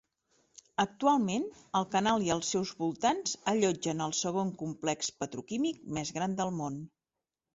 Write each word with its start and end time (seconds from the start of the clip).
Actualment, 0.83 1.43
el 1.79 1.83
canal 1.95 2.23
i 2.27 2.31
els 2.35 2.49
seus 2.55 2.71
voltants 2.79 3.35
allotgen 3.53 4.01
el 4.07 4.15
segon 4.21 4.49
complex 4.63 5.11
petroquímic 5.23 5.85
més 5.99 6.13
gran 6.19 6.37
del 6.41 6.57
món. 6.63 6.83